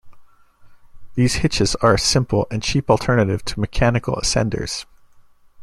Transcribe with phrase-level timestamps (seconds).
[1.13, 4.85] These hitches are a simple and cheap alternative to mechanical ascenders.